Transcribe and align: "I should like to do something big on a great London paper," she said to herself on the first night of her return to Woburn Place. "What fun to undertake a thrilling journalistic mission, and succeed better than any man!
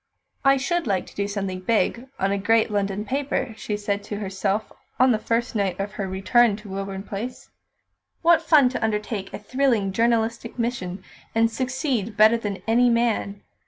"I 0.43 0.57
should 0.57 0.87
like 0.87 1.05
to 1.05 1.15
do 1.15 1.27
something 1.27 1.59
big 1.59 2.07
on 2.17 2.31
a 2.31 2.37
great 2.39 2.71
London 2.71 3.05
paper," 3.05 3.53
she 3.55 3.77
said 3.77 4.01
to 4.05 4.15
herself 4.15 4.73
on 4.99 5.11
the 5.11 5.19
first 5.19 5.53
night 5.53 5.79
of 5.79 5.91
her 5.91 6.07
return 6.07 6.55
to 6.55 6.69
Woburn 6.69 7.03
Place. 7.03 7.51
"What 8.23 8.41
fun 8.41 8.67
to 8.69 8.83
undertake 8.83 9.31
a 9.31 9.37
thrilling 9.37 9.91
journalistic 9.91 10.57
mission, 10.57 11.03
and 11.35 11.51
succeed 11.51 12.17
better 12.17 12.37
than 12.37 12.63
any 12.67 12.89
man! 12.89 13.43